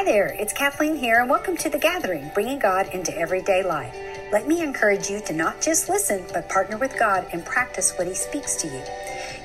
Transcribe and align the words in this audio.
Hi 0.00 0.04
there, 0.04 0.28
it's 0.28 0.54
Kathleen 0.54 0.96
here, 0.96 1.20
and 1.20 1.28
welcome 1.28 1.58
to 1.58 1.68
The 1.68 1.78
Gathering, 1.78 2.30
bringing 2.32 2.58
God 2.58 2.88
into 2.94 3.14
everyday 3.14 3.62
life. 3.62 3.94
Let 4.32 4.48
me 4.48 4.62
encourage 4.62 5.10
you 5.10 5.20
to 5.20 5.34
not 5.34 5.60
just 5.60 5.90
listen, 5.90 6.24
but 6.32 6.48
partner 6.48 6.78
with 6.78 6.98
God 6.98 7.26
and 7.34 7.44
practice 7.44 7.92
what 7.98 8.06
He 8.06 8.14
speaks 8.14 8.56
to 8.62 8.68
you. 8.68 8.82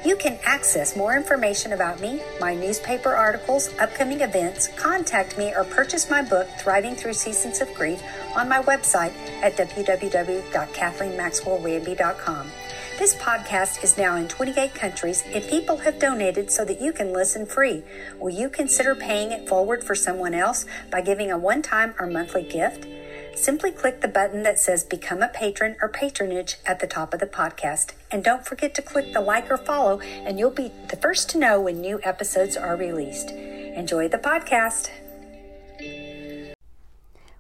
You 0.06 0.16
can 0.16 0.40
access 0.46 0.96
more 0.96 1.18
information 1.18 1.74
about 1.74 2.00
me, 2.00 2.22
my 2.40 2.56
newspaper 2.56 3.14
articles, 3.14 3.70
upcoming 3.80 4.22
events, 4.22 4.70
contact 4.78 5.38
me, 5.38 5.54
or 5.54 5.66
purchase 5.66 6.10
my 6.10 6.22
book, 6.22 6.48
Thriving 6.58 6.96
Through 6.96 7.16
Seasons 7.16 7.60
of 7.60 7.74
Grief, 7.74 8.02
on 8.34 8.48
my 8.48 8.62
website 8.62 9.12
at 9.42 9.58
www.kathleenmaxwellramby.com. 9.58 12.52
This 12.98 13.14
podcast 13.16 13.84
is 13.84 13.98
now 13.98 14.16
in 14.16 14.30
28 14.30 14.74
countries 14.74 15.22
and 15.28 15.44
people 15.50 15.76
have 15.78 16.00
donated 16.00 16.50
so 16.50 16.64
that 16.64 16.80
you 16.80 16.94
can 16.94 17.12
listen 17.12 17.46
free. 17.46 17.84
Will 18.18 18.30
you 18.30 18.48
consider 18.48 18.96
paying 18.96 19.34
it 19.34 19.50
forward 19.50 19.84
for 19.84 19.96
someone 19.96 20.34
else 20.34 20.66
by 20.90 21.02
giving 21.02 21.30
a 21.30 21.38
one 21.38 21.62
time 21.62 21.94
or 22.00 22.08
monthly 22.08 22.44
gift? 22.44 22.88
Simply 23.36 23.72
click 23.72 24.00
the 24.00 24.08
button 24.08 24.44
that 24.44 24.60
says 24.60 24.86
Become 24.86 25.22
a 25.22 25.28
Patron 25.28 25.76
or 25.82 25.90
Patronage 25.90 26.56
at 26.66 26.80
the 26.80 26.88
top 26.88 27.14
of 27.14 27.20
the 27.20 27.28
podcast. 27.28 27.92
And 28.12 28.24
don't 28.24 28.46
forget 28.46 28.74
to 28.76 28.82
click 28.82 29.12
the 29.12 29.20
like 29.20 29.52
or 29.52 29.58
follow, 29.58 30.00
and 30.00 30.40
you'll 30.40 30.50
be 30.50 30.72
the 30.88 30.96
first 30.96 31.30
to 31.32 31.38
know 31.38 31.60
when 31.60 31.82
new 31.82 32.00
episodes 32.02 32.56
are 32.56 32.78
released. 32.78 33.30
Enjoy 33.32 34.08
the 34.08 34.18
podcast. 34.18 34.90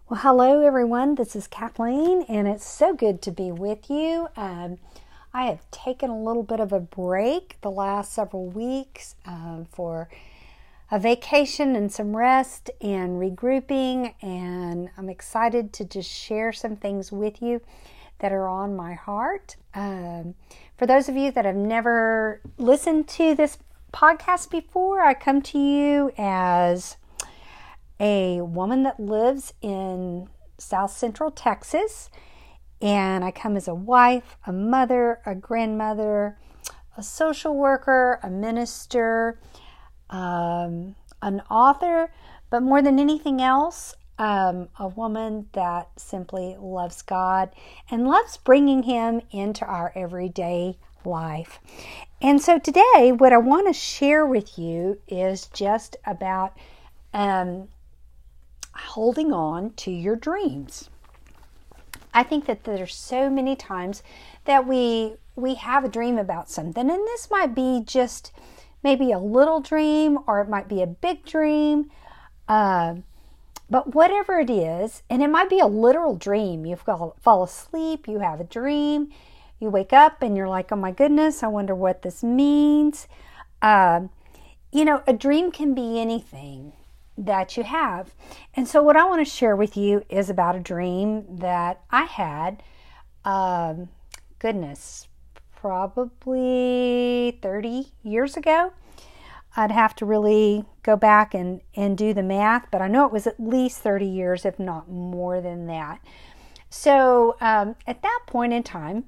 Well, 0.09 0.19
hello 0.19 0.59
everyone. 0.67 1.16
This 1.16 1.33
is 1.33 1.47
Kathleen, 1.47 2.25
and 2.27 2.45
it's 2.45 2.67
so 2.67 2.94
good 2.94 3.22
to 3.22 3.31
be 3.31 3.52
with 3.52 3.89
you. 3.89 4.27
Um, 4.35 4.80
I 5.35 5.48
have 5.48 5.70
taken 5.70 6.09
a 6.09 6.17
little 6.17 6.44
bit 6.44 6.62
of 6.62 6.71
a 6.71 6.80
break 6.80 7.57
the 7.59 7.70
last 7.70 8.13
several 8.13 8.45
weeks 8.45 9.16
uh, 9.25 9.66
for 9.70 10.08
a 10.89 10.98
vacation 10.98 11.75
and 11.75 11.91
some 11.91 12.16
rest 12.16 12.70
and 12.80 13.20
regrouping, 13.20 14.13
and 14.21 14.89
I'm 14.98 15.09
excited 15.09 15.73
to 15.73 15.84
just 15.84 16.09
share 16.09 16.53
some 16.53 16.78
things 16.78 17.11
with 17.11 17.41
you 17.41 17.59
that 18.19 18.31
are 18.31 18.47
on 18.47 18.78
my 18.78 18.94
heart. 18.94 19.58
Um, 19.73 20.36
for 20.78 20.86
those 20.86 21.09
of 21.09 21.17
you 21.17 21.31
that 21.31 21.44
have 21.44 21.58
never 21.58 22.39
listened 22.58 23.09
to 23.09 23.36
this 23.36 23.58
podcast 23.91 24.50
before, 24.50 25.02
I 25.02 25.13
come 25.16 25.41
to 25.41 25.59
you 25.59 26.13
as 26.17 26.95
a 28.00 28.39
woman 28.39 28.83
that 28.83 29.02
lives 29.02 29.53
in 29.61 30.30
South 30.58 30.91
Central 30.91 31.30
Texas 31.30 32.09
and 32.86 33.25
I 33.25 33.31
come 33.31 33.58
as 33.58 33.67
a 33.67 33.73
wife, 33.73 34.38
a 34.45 34.53
mother, 34.53 35.19
a 35.25 35.33
grandmother, 35.33 36.38
a 36.95 37.02
social 37.02 37.55
worker, 37.55 38.19
a 38.22 38.30
minister, 38.30 39.39
um, 40.11 40.95
an 41.19 41.41
author, 41.50 42.13
but 42.52 42.61
more 42.61 42.83
than 42.83 43.00
anything 43.00 43.41
else, 43.41 43.95
um, 44.19 44.69
a 44.78 44.88
woman 44.88 45.47
that 45.53 46.00
simply 46.00 46.58
loves 46.59 47.02
God 47.02 47.50
and 47.89 48.08
loves 48.08 48.38
bringing 48.38 48.83
Him 48.83 49.19
into 49.31 49.66
our 49.66 49.91
everyday 49.95 50.78
life. 51.03 51.59
And 52.22 52.39
so 52.39 52.59
today, 52.59 53.11
what 53.11 53.33
I 53.33 53.38
want 53.38 53.66
to 53.66 53.73
share 53.73 54.28
with 54.28 54.59
you 54.59 55.02
is 55.08 55.47
just 55.47 55.97
about 56.06 56.56
um, 57.16 57.67
holding 58.75 59.33
on 59.33 59.73
to 59.78 59.89
your 59.89 60.16
dreams. 60.16 60.91
I 62.16 62.23
think 62.23 62.45
that 62.45 62.63
there's 62.63 62.95
so 62.95 63.30
many 63.30 63.58
times 63.58 64.02
that 64.45 64.66
we 64.66 65.17
we 65.35 65.55
have 65.55 65.83
a 65.83 65.89
dream 65.89 66.17
about 66.17 66.49
something, 66.49 66.89
and 66.89 67.07
this 67.07 67.30
might 67.30 67.53
be 67.53 67.83
just 67.85 68.31
maybe 68.81 69.11
a 69.11 69.19
little 69.19 69.59
dream, 69.59 70.19
or 70.25 70.39
it 70.39 70.47
might 70.47 70.69
be 70.69 70.81
a 70.81 70.88
big 70.88 71.25
dream. 71.25 71.91
Uh, 72.47 72.95
but 73.69 73.94
whatever 73.94 74.39
it 74.39 74.49
is, 74.49 75.03
and 75.09 75.22
it 75.22 75.30
might 75.30 75.49
be 75.49 75.59
a 75.59 75.67
literal 75.67 76.16
dream. 76.16 76.66
You 76.66 76.77
fall, 76.77 77.17
fall 77.22 77.44
asleep, 77.44 78.07
you 78.07 78.19
have 78.19 78.39
a 78.39 78.45
dream, 78.45 79.09
you 79.59 79.69
wake 79.69 79.91
up, 79.91 80.22
and 80.22 80.38
you're 80.38 80.47
like, 80.47 80.72
"Oh 80.72 80.78
my 80.78 80.91
goodness, 80.91 81.44
I 81.44 81.47
wonder 81.47 81.75
what 81.75 82.01
this 82.01 82.23
means." 82.23 83.07
Uh, 83.61 84.07
you 84.72 84.85
know, 84.85 85.03
a 85.06 85.13
dream 85.13 85.51
can 85.51 85.73
be 85.73 86.00
anything 86.00 86.73
that 87.18 87.58
you 87.58 87.64
have. 87.64 88.14
And 88.56 88.68
so, 88.68 88.81
what 88.81 88.98
I 88.98 89.06
want 89.06 89.26
to 89.26 89.31
share 89.31 89.56
with 89.56 89.78
you 89.78 90.03
is 90.09 90.30
about 90.30 90.56
a 90.56 90.59
dream 90.59 91.26
that 91.38 91.81
I 91.90 92.03
had, 92.03 92.62
um, 93.24 93.90
goodness, 94.40 95.08
probably 95.56 97.40
30 97.42 97.88
years 98.03 98.38
ago. 98.38 98.74
I'd 99.58 99.72
have 99.72 99.96
to 99.96 100.06
really 100.06 100.66
go 100.84 100.98
back 100.98 101.34
and, 101.34 101.62
and 101.76 101.98
do 101.98 102.14
the 102.14 102.24
math, 102.24 102.68
but 102.72 102.81
I 102.81 102.90
know 102.90 103.06
it 103.06 103.14
was 103.14 103.26
at 103.26 103.40
least 103.40 103.80
30 103.80 104.06
years, 104.06 104.44
if 104.44 104.59
not 104.59 104.90
more 104.90 105.40
than 105.40 105.68
that. 105.68 106.02
So, 106.70 107.38
um, 107.40 107.76
at 107.88 108.02
that 108.02 108.20
point 108.28 108.52
in 108.52 108.64
time, 108.64 109.06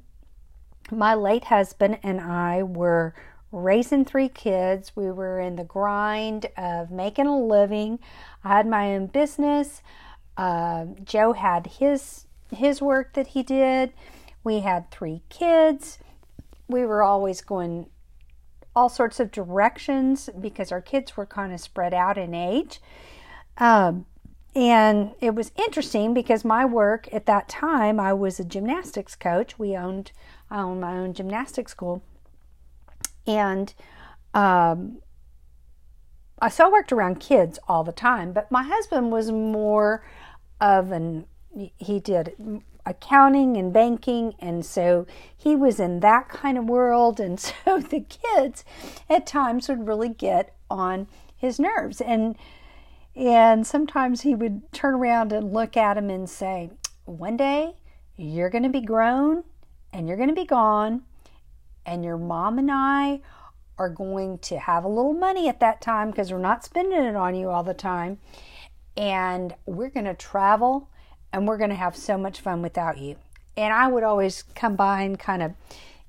my 0.90 1.14
late 1.14 1.46
husband 1.46 2.00
and 2.02 2.22
I 2.22 2.64
were 2.64 3.14
raising 3.52 4.06
three 4.06 4.30
kids. 4.30 4.92
We 4.96 5.12
were 5.12 5.40
in 5.40 5.56
the 5.56 5.64
grind 5.64 6.48
of 6.58 6.92
making 6.92 7.28
a 7.28 7.40
living. 7.40 8.00
I 8.44 8.50
had 8.50 8.68
my 8.68 8.96
own 8.96 9.08
business. 9.08 9.82
Uh, 10.36 10.86
Joe 11.04 11.34
had 11.34 11.68
his 11.68 12.26
his 12.56 12.82
work 12.82 13.14
that 13.14 13.28
he 13.28 13.44
did. 13.44 13.92
We 14.44 14.60
had 14.62 14.90
three 14.90 15.22
kids. 15.30 16.00
We 16.68 16.86
were 16.86 17.04
always 17.04 17.42
going 17.42 17.88
all 18.76 18.90
sorts 18.90 19.20
of 19.20 19.32
directions 19.32 20.30
because 20.40 20.72
our 20.72 20.82
kids 20.82 21.18
were 21.18 21.26
kind 21.26 21.52
of 21.52 21.60
spread 21.60 21.94
out 21.94 22.18
in 22.18 22.34
age. 22.34 22.80
Um, 23.58 24.06
and 24.56 25.12
it 25.20 25.36
was 25.36 25.52
interesting 25.56 26.14
because 26.14 26.46
my 26.46 26.64
work 26.64 27.12
at 27.12 27.26
that 27.26 27.50
time, 27.50 28.00
I 28.00 28.14
was 28.14 28.40
a 28.40 28.44
gymnastics 28.44 29.16
coach. 29.16 29.60
We 29.60 29.76
owned 29.76 30.12
I 30.50 30.60
owned 30.60 30.80
my 30.80 30.98
own 30.98 31.14
gymnastics 31.14 31.72
school 31.72 32.02
and 33.28 33.74
um, 34.34 35.00
I 36.40 36.50
still 36.50 36.72
worked 36.72 36.92
around 36.92 37.20
kids 37.20 37.60
all 37.68 37.84
the 37.84 37.92
time, 37.92 38.32
but 38.32 38.52
my 38.52 38.64
husband 38.64 39.12
was 39.12 39.32
more 39.32 40.04
of 40.62 40.92
an, 40.92 41.26
he 41.78 42.00
did 42.00 42.36
accounting 42.86 43.58
and 43.58 43.74
banking, 43.74 44.34
and 44.40 44.66
so 44.66 45.06
he 45.36 45.56
was 45.56 45.80
in 45.80 46.00
that 46.00 46.30
kind 46.30 46.58
of 46.58 46.66
world. 46.66 47.20
And 47.20 47.40
so 47.66 47.80
the 47.80 48.02
kids 48.02 48.64
at 49.10 49.28
times 49.28 49.68
would 49.68 49.88
really 49.88 50.10
get 50.10 50.56
on 50.70 51.08
his 51.36 51.60
nerves. 51.60 52.02
And 52.02 52.36
and 53.16 53.66
sometimes 53.66 54.22
he 54.22 54.36
would 54.36 54.72
turn 54.72 54.94
around 54.94 55.34
and 55.34 55.52
look 55.52 55.76
at 55.76 55.98
him 55.98 56.12
and 56.12 56.30
say, 56.30 56.70
One 57.06 57.36
day 57.36 57.74
you're 58.16 58.52
going 58.52 58.64
to 58.64 58.70
be 58.70 58.82
grown 58.82 59.44
and 59.92 60.08
you're 60.08 60.18
going 60.18 60.30
to 60.30 60.36
be 60.36 60.46
gone 60.46 61.02
and 61.88 62.04
your 62.04 62.18
mom 62.18 62.60
and 62.60 62.70
I 62.70 63.22
are 63.80 63.90
going 63.90 64.40
to 64.40 64.60
have 64.60 64.84
a 64.84 64.90
little 64.90 65.14
money 65.14 65.48
at 65.48 65.62
that 65.62 65.82
time 65.82 66.12
because 66.12 66.32
we're 66.32 66.40
not 66.40 66.66
spending 66.66 67.02
it 67.02 67.16
on 67.16 67.34
you 67.34 67.50
all 67.50 67.64
the 67.64 67.74
time. 67.74 68.20
And 68.98 69.56
we're 69.66 69.90
going 69.90 70.06
to 70.06 70.14
travel 70.14 70.90
and 71.32 71.48
we're 71.48 71.58
going 71.58 71.70
to 71.70 71.76
have 71.76 71.96
so 71.96 72.18
much 72.18 72.42
fun 72.42 72.62
without 72.62 72.98
you. 72.98 73.16
And 73.56 73.74
I 73.74 73.88
would 73.88 74.04
always 74.04 74.44
come 74.56 74.76
by 74.76 75.02
and 75.02 75.18
kind 75.18 75.42
of, 75.42 75.54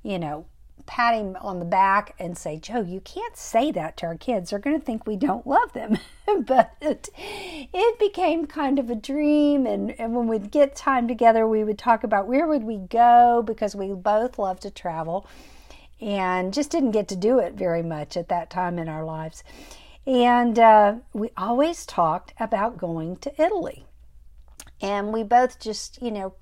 you 0.02 0.18
know, 0.18 0.46
pat 0.86 1.14
him 1.14 1.36
on 1.40 1.58
the 1.58 1.64
back 1.66 2.14
and 2.18 2.36
say, 2.36 2.56
Joe, 2.56 2.80
you 2.80 3.00
can't 3.00 3.36
say 3.36 3.70
that 3.72 3.98
to 3.98 4.06
our 4.06 4.16
kids. 4.16 4.50
They're 4.50 4.58
going 4.58 4.78
to 4.78 4.84
think 4.84 5.06
we 5.06 5.16
don't 5.16 5.46
love 5.46 5.74
them. 5.74 5.98
but 6.46 6.74
it, 6.80 7.10
became 7.98 8.46
kind 8.46 8.78
of 8.78 8.88
a 8.88 8.94
dream. 8.94 9.66
And, 9.66 9.90
and 10.00 10.14
when 10.14 10.28
we'd 10.28 10.50
get 10.50 10.74
time 10.74 11.06
together, 11.06 11.46
we 11.46 11.62
would 11.62 11.78
talk 11.78 12.04
about 12.04 12.26
where 12.26 12.46
would 12.46 12.64
we 12.64 12.78
go 12.78 13.42
because 13.46 13.76
we 13.76 13.92
both 13.92 14.38
love 14.38 14.60
to 14.60 14.70
travel 14.70 15.26
and 16.00 16.54
just 16.54 16.70
didn't 16.70 16.92
get 16.92 17.08
to 17.08 17.16
do 17.16 17.38
it 17.38 17.54
very 17.54 17.82
much 17.82 18.16
at 18.16 18.28
that 18.28 18.50
time 18.50 18.78
in 18.78 18.88
our 18.88 19.04
lives. 19.04 19.42
And 20.06 20.58
uh, 20.58 20.96
we 21.12 21.30
always 21.36 21.84
talked 21.84 22.32
about 22.40 22.78
going 22.78 23.16
to 23.16 23.42
Italy. 23.42 23.84
And 24.80 25.12
we 25.12 25.22
both 25.22 25.60
just, 25.60 26.00
you 26.00 26.10
know, 26.10 26.34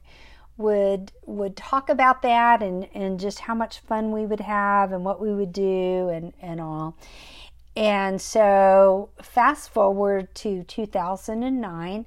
would 0.57 1.13
would 1.27 1.57
talk 1.57 1.89
about 1.89 2.23
that 2.23 2.63
and, 2.63 2.89
and 2.95 3.21
just 3.21 3.41
how 3.41 3.55
much 3.55 3.81
fun 3.81 4.13
we 4.13 4.25
would 4.25 4.41
have 4.41 4.93
and 4.93 5.05
what 5.05 5.21
we 5.21 5.35
would 5.35 5.53
do 5.53 6.09
and, 6.09 6.33
and 6.41 6.61
all. 6.61 6.97
And 7.77 8.21
so 8.21 9.11
fast 9.21 9.71
forward 9.71 10.35
to 10.37 10.63
2009 10.63 12.07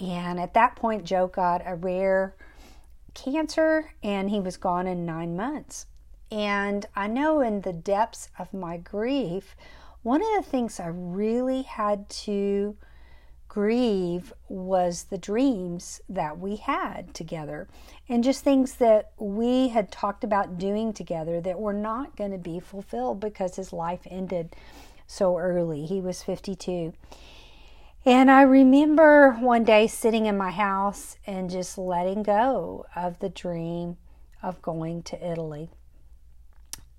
and 0.00 0.40
at 0.40 0.54
that 0.54 0.76
point 0.76 1.04
Joe 1.04 1.28
got 1.28 1.62
a 1.64 1.76
rare 1.76 2.34
cancer 3.14 3.92
and 4.02 4.30
he 4.30 4.40
was 4.40 4.56
gone 4.56 4.86
in 4.86 5.06
9 5.06 5.36
months. 5.36 5.86
And 6.30 6.86
I 6.94 7.06
know 7.06 7.40
in 7.40 7.60
the 7.60 7.72
depths 7.72 8.28
of 8.38 8.52
my 8.52 8.76
grief, 8.76 9.54
one 10.02 10.22
of 10.22 10.28
the 10.36 10.50
things 10.50 10.80
I 10.80 10.86
really 10.88 11.62
had 11.62 12.08
to 12.10 12.76
grieve 13.48 14.32
was 14.48 15.04
the 15.04 15.18
dreams 15.18 16.00
that 16.08 16.38
we 16.38 16.56
had 16.56 17.14
together 17.14 17.66
and 18.08 18.22
just 18.22 18.44
things 18.44 18.74
that 18.74 19.12
we 19.18 19.68
had 19.68 19.90
talked 19.90 20.24
about 20.24 20.58
doing 20.58 20.92
together 20.92 21.40
that 21.40 21.58
were 21.58 21.72
not 21.72 22.16
going 22.16 22.32
to 22.32 22.38
be 22.38 22.60
fulfilled 22.60 23.18
because 23.18 23.56
his 23.56 23.72
life 23.72 24.06
ended 24.10 24.54
so 25.06 25.38
early. 25.38 25.86
He 25.86 26.00
was 26.00 26.22
52. 26.22 26.92
And 28.04 28.30
I 28.30 28.42
remember 28.42 29.32
one 29.40 29.64
day 29.64 29.86
sitting 29.86 30.26
in 30.26 30.36
my 30.36 30.50
house 30.50 31.16
and 31.26 31.50
just 31.50 31.78
letting 31.78 32.22
go 32.22 32.86
of 32.94 33.18
the 33.20 33.28
dream 33.28 33.96
of 34.42 34.62
going 34.62 35.02
to 35.04 35.26
Italy. 35.26 35.70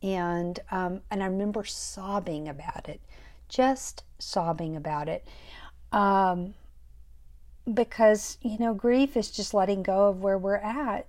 And 0.04 0.60
um, 0.72 1.02
and 1.10 1.24
I 1.24 1.28
remember 1.28 1.64
sobbing 1.64 2.48
about 2.48 2.88
it, 2.88 3.02
just 3.50 4.04
sobbing 4.20 4.76
about 4.76 5.10
it, 5.10 5.28
um, 5.92 6.54
because 7.72 8.38
you 8.42 8.60
know 8.60 8.74
grief 8.74 9.18
is 9.18 9.32
just 9.32 9.54
letting 9.54 9.84
go 9.84 10.08
of 10.08 10.22
where 10.22 10.38
we're 10.38 10.56
at 10.58 11.08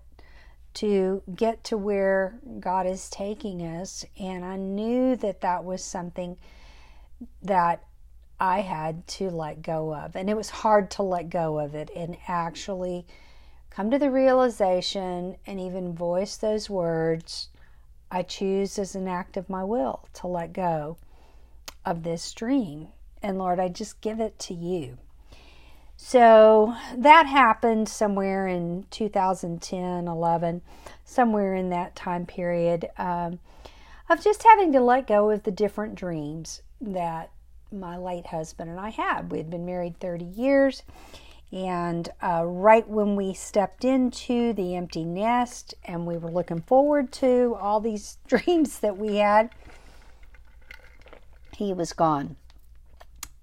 to 0.74 1.22
get 1.34 1.64
to 1.64 1.76
where 1.76 2.38
God 2.60 2.86
is 2.86 3.10
taking 3.10 3.62
us. 3.62 4.04
And 4.18 4.44
I 4.44 4.56
knew 4.56 5.16
that 5.16 5.40
that 5.40 5.64
was 5.64 5.82
something 5.82 6.36
that 7.42 7.82
I 8.40 8.60
had 8.60 9.06
to 9.08 9.30
let 9.30 9.62
go 9.62 9.94
of. 9.94 10.14
And 10.14 10.30
it 10.30 10.36
was 10.36 10.50
hard 10.50 10.90
to 10.92 11.02
let 11.02 11.30
go 11.30 11.58
of 11.58 11.74
it 11.74 11.90
and 11.94 12.16
actually 12.28 13.06
come 13.70 13.90
to 13.90 13.98
the 13.98 14.10
realization 14.10 15.36
and 15.46 15.60
even 15.60 15.94
voice 15.94 16.36
those 16.36 16.70
words. 16.70 17.48
I 18.10 18.22
choose 18.22 18.78
as 18.78 18.94
an 18.94 19.08
act 19.08 19.36
of 19.36 19.50
my 19.50 19.64
will 19.64 20.08
to 20.14 20.26
let 20.26 20.52
go 20.52 20.96
of 21.84 22.02
this 22.02 22.32
dream. 22.32 22.88
And 23.22 23.38
Lord, 23.38 23.58
I 23.58 23.68
just 23.68 24.00
give 24.00 24.20
it 24.20 24.38
to 24.40 24.54
you. 24.54 24.98
So 25.96 26.76
that 26.96 27.26
happened 27.26 27.88
somewhere 27.88 28.46
in 28.46 28.86
2010, 28.90 30.06
11, 30.06 30.62
somewhere 31.04 31.54
in 31.54 31.70
that 31.70 31.96
time 31.96 32.24
period 32.24 32.88
um, 32.98 33.40
of 34.08 34.22
just 34.22 34.44
having 34.44 34.72
to 34.72 34.80
let 34.80 35.08
go 35.08 35.30
of 35.30 35.42
the 35.42 35.50
different 35.50 35.96
dreams 35.96 36.62
that 36.80 37.30
my 37.72 37.96
late 37.96 38.26
husband 38.26 38.70
and 38.70 38.78
I 38.78 38.90
had. 38.90 39.32
We 39.32 39.38
had 39.38 39.50
been 39.50 39.66
married 39.66 39.98
30 39.98 40.24
years, 40.24 40.82
and 41.50 42.10
uh, 42.22 42.44
right 42.44 42.86
when 42.88 43.16
we 43.16 43.32
stepped 43.32 43.84
into 43.84 44.52
the 44.52 44.76
empty 44.76 45.04
nest 45.04 45.74
and 45.84 46.06
we 46.06 46.18
were 46.18 46.30
looking 46.30 46.60
forward 46.60 47.10
to 47.12 47.56
all 47.60 47.80
these 47.80 48.18
dreams 48.26 48.80
that 48.80 48.98
we 48.98 49.16
had, 49.16 49.50
he 51.56 51.72
was 51.72 51.92
gone. 51.92 52.36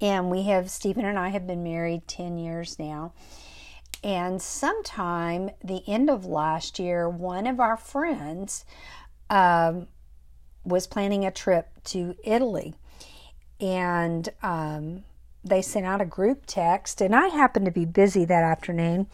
and 0.00 0.30
we 0.30 0.42
have, 0.42 0.68
Stephen 0.68 1.04
and 1.04 1.18
I 1.18 1.28
have 1.28 1.46
been 1.46 1.62
married 1.62 2.08
10 2.08 2.36
years 2.36 2.78
now. 2.78 3.12
And 4.02 4.42
sometime 4.42 5.50
the 5.62 5.82
end 5.86 6.10
of 6.10 6.24
last 6.24 6.78
year, 6.78 7.08
one 7.08 7.46
of 7.46 7.60
our 7.60 7.76
friends 7.76 8.64
um, 9.30 9.86
was 10.64 10.86
planning 10.86 11.24
a 11.24 11.30
trip 11.30 11.68
to 11.84 12.16
Italy. 12.24 12.74
And 13.60 14.28
um, 14.42 15.04
they 15.44 15.62
sent 15.62 15.86
out 15.86 16.00
a 16.00 16.04
group 16.04 16.44
text, 16.46 17.00
and 17.00 17.14
I 17.14 17.28
happened 17.28 17.66
to 17.66 17.70
be 17.70 17.84
busy 17.84 18.24
that 18.24 18.42
afternoon. 18.42 19.06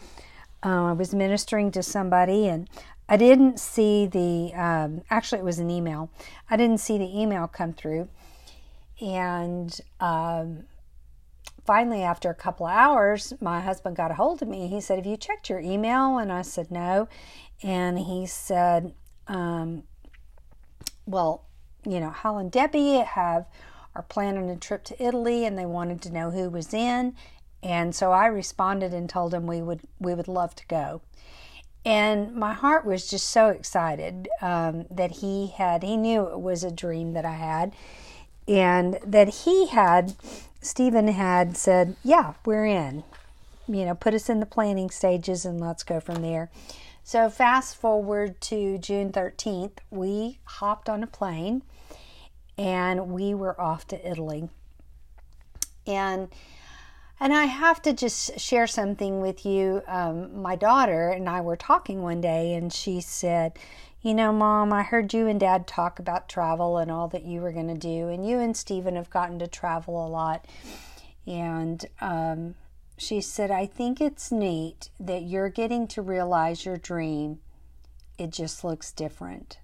Uh, 0.63 0.85
I 0.85 0.91
was 0.93 1.13
ministering 1.13 1.71
to 1.71 1.83
somebody, 1.83 2.47
and 2.47 2.67
I 3.07 3.17
didn't 3.17 3.59
see 3.59 4.07
the, 4.07 4.53
um, 4.55 5.01
actually, 5.09 5.39
it 5.39 5.45
was 5.45 5.59
an 5.59 5.69
email. 5.69 6.09
I 6.49 6.57
didn't 6.57 6.79
see 6.79 6.97
the 6.97 7.19
email 7.19 7.47
come 7.47 7.73
through. 7.73 8.09
And 9.01 9.79
um, 9.99 10.65
finally, 11.69 12.01
after 12.01 12.31
a 12.31 12.33
couple 12.33 12.65
of 12.65 12.71
hours, 12.71 13.31
my 13.39 13.61
husband 13.61 13.95
got 13.95 14.09
a 14.09 14.15
hold 14.15 14.41
of 14.41 14.47
me. 14.47 14.65
He 14.65 14.81
said, 14.81 14.97
Have 14.97 15.05
you 15.05 15.15
checked 15.15 15.51
your 15.51 15.59
email? 15.59 16.17
And 16.17 16.31
I 16.31 16.41
said, 16.41 16.71
No. 16.71 17.07
And 17.61 17.99
he 17.99 18.25
said, 18.25 18.95
um, 19.27 19.83
Well, 21.05 21.45
you 21.85 21.99
know, 21.99 22.09
Hal 22.09 22.39
and 22.39 22.51
Debbie 22.51 23.03
have 23.05 23.45
are 23.93 24.01
planning 24.01 24.49
a 24.49 24.55
trip 24.55 24.83
to 24.85 25.03
Italy 25.03 25.45
and 25.45 25.59
they 25.59 25.67
wanted 25.67 26.01
to 26.01 26.11
know 26.11 26.31
who 26.31 26.49
was 26.49 26.73
in. 26.73 27.13
And 27.61 27.93
so 27.93 28.13
I 28.13 28.25
responded 28.25 28.91
and 28.91 29.07
told 29.07 29.31
him 29.31 29.45
we 29.45 29.61
would 29.61 29.81
we 29.99 30.15
would 30.15 30.27
love 30.27 30.55
to 30.55 30.65
go. 30.65 31.03
And 31.85 32.33
my 32.33 32.53
heart 32.53 32.83
was 32.83 33.07
just 33.07 33.29
so 33.29 33.49
excited 33.49 34.27
um, 34.41 34.87
that 34.89 35.11
he 35.11 35.53
had 35.55 35.83
he 35.83 35.97
knew 35.97 36.23
it 36.29 36.41
was 36.41 36.63
a 36.63 36.71
dream 36.71 37.13
that 37.13 37.25
I 37.25 37.35
had 37.35 37.75
and 38.47 38.97
that 39.05 39.29
he 39.29 39.67
had 39.67 40.15
Stephen 40.61 41.07
had 41.07 41.55
said, 41.55 41.95
Yeah, 42.03 42.33
we're 42.45 42.65
in. 42.65 43.03
You 43.67 43.85
know, 43.85 43.95
put 43.95 44.13
us 44.13 44.29
in 44.29 44.39
the 44.39 44.45
planning 44.45 44.89
stages 44.89 45.45
and 45.45 45.59
let's 45.59 45.83
go 45.83 45.99
from 45.99 46.21
there. 46.21 46.49
So, 47.03 47.29
fast 47.29 47.75
forward 47.75 48.39
to 48.41 48.77
June 48.77 49.11
13th, 49.11 49.77
we 49.89 50.39
hopped 50.43 50.89
on 50.89 51.03
a 51.03 51.07
plane 51.07 51.63
and 52.57 53.11
we 53.11 53.33
were 53.33 53.59
off 53.59 53.87
to 53.87 54.09
Italy. 54.09 54.49
And 55.87 56.29
and 57.21 57.33
I 57.33 57.45
have 57.45 57.81
to 57.81 57.91
just 57.91 58.39
share 58.39 58.65
something 58.65 59.19
with 59.19 59.45
you. 59.45 59.81
Um, 59.87 60.41
my 60.41 60.55
daughter 60.55 61.09
and 61.09 61.27
I 61.27 61.41
were 61.41 61.57
talking 61.57 62.01
one 62.01 62.21
day, 62.21 62.53
and 62.53 62.71
she 62.71 63.01
said, 63.01 63.59
you 64.01 64.13
know, 64.13 64.31
Mom, 64.31 64.71
I 64.71 64.83
heard 64.83 65.13
you 65.13 65.27
and 65.27 65.39
Dad 65.39 65.67
talk 65.67 65.99
about 65.99 66.29
travel 66.29 66.77
and 66.77 66.89
all 66.89 67.09
that 67.09 67.25
you 67.25 67.41
were 67.41 67.51
going 67.51 67.67
to 67.67 67.77
do, 67.77 68.07
and 68.07 68.27
you 68.27 68.39
and 68.39 68.55
Stephen 68.55 68.95
have 68.95 69.09
gotten 69.09 69.39
to 69.39 69.47
travel 69.47 70.05
a 70.05 70.07
lot. 70.07 70.45
And 71.27 71.85
um, 71.99 72.55
she 72.97 73.19
said, 73.19 73.51
I 73.51 73.65
think 73.65 73.99
it's 73.99 74.31
neat 74.31 74.89
that 74.99 75.23
you're 75.23 75.49
getting 75.49 75.85
to 75.89 76.01
realize 76.01 76.65
your 76.65 76.77
dream. 76.77 77.39
It 78.17 78.31
just 78.31 78.63
looks 78.63 78.91
different. 78.91 79.59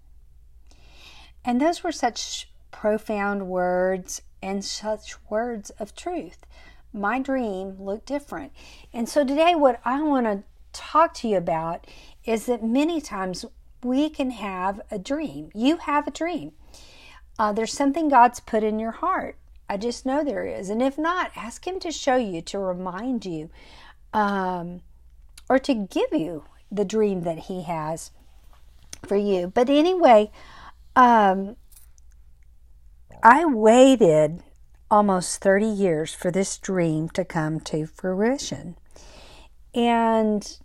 And 1.46 1.62
those 1.62 1.84
were 1.84 1.92
such 1.94 2.50
profound 2.72 3.48
words 3.48 4.22
and 4.42 4.66
such 4.66 5.16
words 5.30 5.70
of 5.80 5.96
truth. 5.96 6.46
My 6.92 7.20
dream 7.20 7.78
looked 7.80 8.06
different. 8.06 8.52
And 8.94 9.08
so 9.08 9.26
today, 9.26 9.56
what 9.56 9.80
I 9.86 10.02
want 10.02 10.26
to 10.26 10.44
talk 10.74 11.14
to 11.16 11.28
you 11.28 11.38
about 11.38 11.88
is 12.26 12.48
that 12.48 12.64
many 12.64 13.00
times 13.00 13.46
we 13.86 14.10
can 14.10 14.32
have 14.32 14.82
a 14.90 14.98
dream. 14.98 15.50
You 15.54 15.78
have 15.78 16.08
a 16.08 16.12
dream. 16.12 16.54
Uh, 17.38 17.54
there's 17.54 17.72
something 17.72 18.10
God's 18.10 18.40
put 18.40 18.64
in 18.64 18.80
your 18.80 18.92
heart. 18.92 19.38
I 19.70 19.78
just 19.78 20.06
know 20.06 20.24
there 20.24 20.46
is. 20.46 20.70
And 20.70 20.82
if 20.82 20.98
not, 20.98 21.32
ask 21.36 21.66
Him 21.66 21.80
to 21.82 21.92
show 21.92 22.16
you, 22.16 22.42
to 22.42 22.60
remind 22.60 23.26
you, 23.26 23.50
um, 24.12 24.82
or 25.48 25.60
to 25.60 25.74
give 25.74 26.12
you 26.12 26.46
the 26.72 26.86
dream 26.86 27.22
that 27.22 27.39
He 27.39 27.63
has 27.63 28.12
for 29.06 29.18
you. 29.18 29.51
But 29.54 29.70
anyway, 29.70 30.32
um, 30.96 31.56
I 33.22 33.46
waited 33.46 34.44
almost 34.89 35.42
30 35.42 35.65
years 35.65 36.13
for 36.13 36.32
this 36.32 36.58
dream 36.58 37.10
to 37.10 37.24
come 37.24 37.60
to 37.62 37.86
fruition. 37.86 38.77
And 39.75 40.58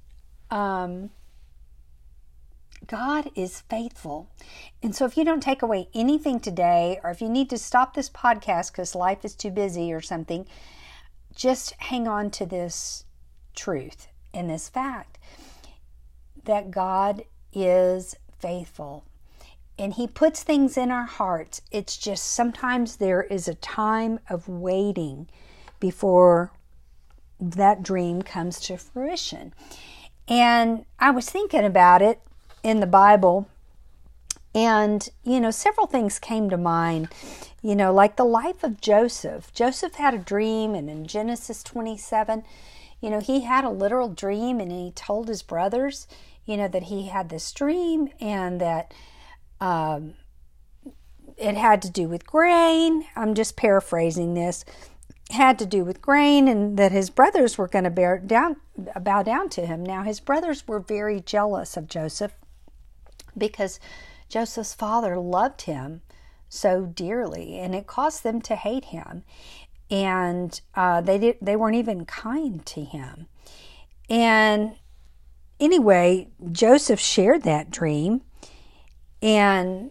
um, 0.50 1.10
God 2.90 3.30
is 3.36 3.60
faithful. 3.70 4.28
And 4.82 4.96
so, 4.96 5.04
if 5.04 5.16
you 5.16 5.24
don't 5.24 5.44
take 5.44 5.62
away 5.62 5.88
anything 5.94 6.40
today, 6.40 6.98
or 7.04 7.10
if 7.10 7.20
you 7.20 7.28
need 7.28 7.48
to 7.50 7.56
stop 7.56 7.94
this 7.94 8.10
podcast 8.10 8.72
because 8.72 8.96
life 8.96 9.24
is 9.24 9.36
too 9.36 9.52
busy 9.52 9.92
or 9.92 10.00
something, 10.00 10.44
just 11.32 11.72
hang 11.78 12.08
on 12.08 12.32
to 12.32 12.44
this 12.44 13.04
truth 13.54 14.08
and 14.34 14.50
this 14.50 14.68
fact 14.68 15.18
that 16.44 16.72
God 16.72 17.22
is 17.52 18.16
faithful. 18.40 19.04
And 19.78 19.94
He 19.94 20.08
puts 20.08 20.42
things 20.42 20.76
in 20.76 20.90
our 20.90 21.06
hearts. 21.06 21.62
It's 21.70 21.96
just 21.96 22.24
sometimes 22.24 22.96
there 22.96 23.22
is 23.22 23.46
a 23.46 23.54
time 23.54 24.18
of 24.28 24.48
waiting 24.48 25.28
before 25.78 26.50
that 27.38 27.84
dream 27.84 28.22
comes 28.22 28.58
to 28.62 28.76
fruition. 28.76 29.54
And 30.26 30.86
I 30.98 31.12
was 31.12 31.30
thinking 31.30 31.64
about 31.64 32.02
it 32.02 32.20
in 32.62 32.80
the 32.80 32.86
Bible. 32.86 33.48
And, 34.54 35.08
you 35.22 35.40
know, 35.40 35.50
several 35.50 35.86
things 35.86 36.18
came 36.18 36.50
to 36.50 36.56
mind, 36.56 37.08
you 37.62 37.76
know, 37.76 37.92
like 37.92 38.16
the 38.16 38.24
life 38.24 38.64
of 38.64 38.80
Joseph. 38.80 39.52
Joseph 39.52 39.94
had 39.94 40.12
a 40.12 40.18
dream, 40.18 40.74
and 40.74 40.90
in 40.90 41.06
Genesis 41.06 41.62
27, 41.62 42.42
you 43.00 43.10
know, 43.10 43.20
he 43.20 43.42
had 43.42 43.64
a 43.64 43.70
literal 43.70 44.08
dream 44.08 44.60
and 44.60 44.70
he 44.70 44.92
told 44.94 45.28
his 45.28 45.42
brothers, 45.42 46.06
you 46.44 46.56
know, 46.56 46.68
that 46.68 46.84
he 46.84 47.06
had 47.06 47.28
this 47.28 47.50
dream 47.52 48.08
and 48.20 48.60
that 48.60 48.92
um, 49.60 50.14
it 51.36 51.56
had 51.56 51.80
to 51.82 51.90
do 51.90 52.08
with 52.08 52.26
grain. 52.26 53.06
I'm 53.16 53.34
just 53.34 53.56
paraphrasing 53.56 54.34
this. 54.34 54.64
had 55.30 55.58
to 55.60 55.66
do 55.66 55.84
with 55.84 56.02
grain 56.02 56.48
and 56.48 56.76
that 56.76 56.92
his 56.92 57.08
brothers 57.08 57.56
were 57.56 57.68
going 57.68 57.84
to 57.84 57.90
bow 59.00 59.22
down 59.22 59.48
to 59.50 59.66
him. 59.66 59.84
Now 59.84 60.02
his 60.02 60.20
brothers 60.20 60.66
were 60.68 60.80
very 60.80 61.20
jealous 61.20 61.76
of 61.76 61.88
Joseph 61.88 62.34
because 63.36 63.80
Joseph's 64.28 64.74
father 64.74 65.18
loved 65.18 65.62
him 65.62 66.02
so 66.48 66.84
dearly, 66.86 67.58
and 67.58 67.74
it 67.74 67.86
caused 67.86 68.22
them 68.22 68.40
to 68.42 68.56
hate 68.56 68.86
him. 68.86 69.24
And 69.90 70.60
uh, 70.74 71.00
they 71.00 71.18
did, 71.18 71.36
they 71.42 71.56
weren't 71.56 71.76
even 71.76 72.04
kind 72.04 72.64
to 72.66 72.84
him. 72.84 73.26
And 74.08 74.76
anyway, 75.58 76.28
Joseph 76.52 77.00
shared 77.00 77.42
that 77.42 77.70
dream, 77.70 78.22
and 79.22 79.90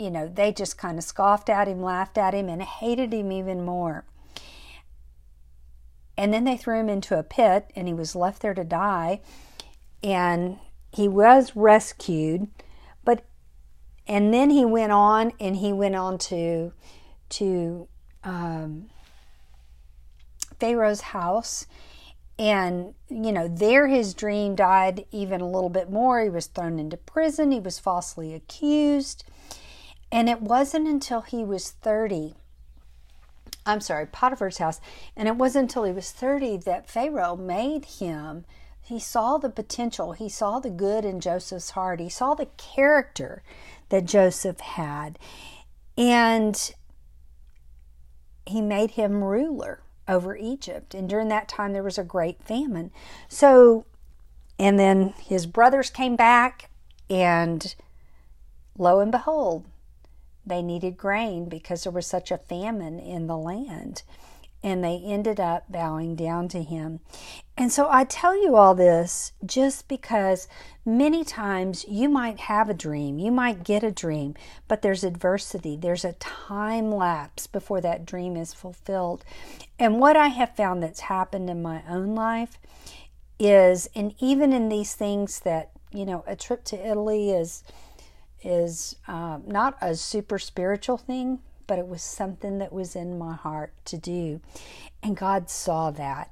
you 0.00 0.10
know, 0.10 0.26
they 0.26 0.50
just 0.50 0.78
kind 0.78 0.96
of 0.96 1.04
scoffed 1.04 1.50
at 1.50 1.68
him, 1.68 1.82
laughed 1.82 2.16
at 2.16 2.32
him, 2.32 2.48
and 2.48 2.62
hated 2.62 3.12
him 3.12 3.30
even 3.30 3.62
more. 3.62 4.06
And 6.16 6.32
then 6.32 6.44
they 6.44 6.56
threw 6.56 6.80
him 6.80 6.88
into 6.88 7.18
a 7.18 7.22
pit, 7.22 7.70
and 7.76 7.86
he 7.86 7.92
was 7.92 8.16
left 8.16 8.40
there 8.40 8.54
to 8.54 8.64
die. 8.64 9.20
And 10.02 10.58
he 10.90 11.08
was 11.08 11.54
rescued, 11.54 12.48
but 13.04 13.24
and 14.06 14.32
then 14.34 14.50
he 14.50 14.64
went 14.64 14.92
on, 14.92 15.32
and 15.40 15.56
he 15.56 15.72
went 15.72 15.96
on 15.96 16.18
to 16.18 16.72
to 17.30 17.88
um, 18.24 18.90
Pharaoh's 20.58 21.00
house. 21.00 21.66
And, 22.38 22.94
you 23.10 23.32
know, 23.32 23.48
there 23.48 23.86
his 23.88 24.14
dream 24.14 24.54
died 24.54 25.04
even 25.10 25.42
a 25.42 25.48
little 25.48 25.68
bit 25.68 25.90
more. 25.90 26.22
He 26.22 26.30
was 26.30 26.46
thrown 26.46 26.78
into 26.78 26.96
prison. 26.96 27.50
He 27.50 27.60
was 27.60 27.78
falsely 27.78 28.32
accused. 28.32 29.24
And 30.10 30.28
it 30.28 30.40
wasn't 30.40 30.88
until 30.88 31.20
he 31.20 31.44
was 31.44 31.70
30, 31.70 32.34
I'm 33.66 33.80
sorry, 33.80 34.06
Potiphar's 34.06 34.58
house, 34.58 34.80
and 35.16 35.28
it 35.28 35.36
wasn't 35.36 35.64
until 35.64 35.84
he 35.84 35.92
was 35.92 36.10
30 36.10 36.56
that 36.58 36.88
Pharaoh 36.88 37.36
made 37.36 37.84
him. 37.84 38.44
He 38.90 38.98
saw 38.98 39.38
the 39.38 39.50
potential, 39.50 40.14
he 40.14 40.28
saw 40.28 40.58
the 40.58 40.68
good 40.68 41.04
in 41.04 41.20
Joseph's 41.20 41.70
heart, 41.70 42.00
he 42.00 42.08
saw 42.08 42.34
the 42.34 42.48
character 42.56 43.40
that 43.88 44.04
Joseph 44.04 44.58
had, 44.58 45.16
and 45.96 46.74
he 48.44 48.60
made 48.60 48.90
him 48.90 49.22
ruler 49.22 49.80
over 50.08 50.36
Egypt. 50.36 50.92
And 50.92 51.08
during 51.08 51.28
that 51.28 51.48
time, 51.48 51.72
there 51.72 51.84
was 51.84 51.98
a 51.98 52.02
great 52.02 52.42
famine. 52.42 52.90
So, 53.28 53.84
and 54.58 54.76
then 54.76 55.14
his 55.22 55.46
brothers 55.46 55.88
came 55.88 56.16
back, 56.16 56.68
and 57.08 57.72
lo 58.76 58.98
and 58.98 59.12
behold, 59.12 59.66
they 60.44 60.62
needed 60.62 60.96
grain 60.96 61.48
because 61.48 61.84
there 61.84 61.92
was 61.92 62.08
such 62.08 62.32
a 62.32 62.38
famine 62.38 62.98
in 62.98 63.28
the 63.28 63.38
land. 63.38 64.02
And 64.64 64.82
they 64.82 65.00
ended 65.04 65.38
up 65.38 65.70
bowing 65.70 66.16
down 66.16 66.48
to 66.48 66.62
him. 66.64 66.98
And 67.60 67.70
so 67.70 67.88
I 67.90 68.04
tell 68.04 68.42
you 68.42 68.56
all 68.56 68.74
this 68.74 69.34
just 69.44 69.86
because 69.86 70.48
many 70.86 71.24
times 71.24 71.84
you 71.86 72.08
might 72.08 72.40
have 72.40 72.70
a 72.70 72.74
dream, 72.74 73.18
you 73.18 73.30
might 73.30 73.64
get 73.64 73.84
a 73.84 73.90
dream, 73.90 74.34
but 74.66 74.80
there's 74.80 75.04
adversity. 75.04 75.76
There's 75.76 76.02
a 76.02 76.14
time 76.14 76.90
lapse 76.90 77.46
before 77.46 77.82
that 77.82 78.06
dream 78.06 78.34
is 78.34 78.54
fulfilled. 78.54 79.26
And 79.78 80.00
what 80.00 80.16
I 80.16 80.28
have 80.28 80.56
found 80.56 80.82
that's 80.82 81.00
happened 81.00 81.50
in 81.50 81.60
my 81.60 81.82
own 81.86 82.14
life 82.14 82.58
is, 83.38 83.90
and 83.94 84.14
even 84.20 84.54
in 84.54 84.70
these 84.70 84.94
things 84.94 85.40
that, 85.40 85.70
you 85.92 86.06
know, 86.06 86.24
a 86.26 86.36
trip 86.36 86.64
to 86.64 86.88
Italy 86.88 87.30
is 87.30 87.62
is 88.42 88.96
um, 89.06 89.42
not 89.46 89.76
a 89.82 89.94
super 89.94 90.38
spiritual 90.38 90.96
thing, 90.96 91.40
but 91.66 91.78
it 91.78 91.86
was 91.86 92.00
something 92.00 92.56
that 92.56 92.72
was 92.72 92.96
in 92.96 93.18
my 93.18 93.34
heart 93.34 93.74
to 93.84 93.98
do. 93.98 94.40
And 95.02 95.14
God 95.14 95.50
saw 95.50 95.90
that. 95.90 96.30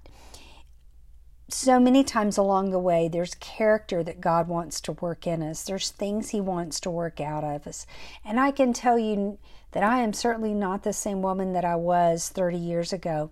So 1.51 1.81
many 1.81 2.05
times 2.05 2.37
along 2.37 2.71
the 2.71 2.79
way, 2.79 3.09
there's 3.09 3.35
character 3.37 4.03
that 4.05 4.21
God 4.21 4.49
wants 4.49 4.83
to 4.83 4.93
work 4.93 5.27
in 5.27 5.43
us. 5.43 5.63
There's 5.63 5.91
things 5.91 6.31
He 6.31 6.43
wants 6.43 6.79
to 6.81 6.91
work 6.91 7.21
out 7.21 7.43
of 7.43 7.67
us. 7.67 7.87
And 8.23 8.39
I 8.39 8.51
can 8.51 8.75
tell 8.75 8.99
you 8.99 9.39
that 9.73 9.83
I 9.83 10.01
am 10.01 10.13
certainly 10.13 10.53
not 10.53 10.83
the 10.83 10.93
same 10.93 11.23
woman 11.23 11.55
that 11.55 11.65
I 11.65 11.77
was 11.77 12.29
30 12.29 12.59
years 12.59 12.93
ago 12.93 13.31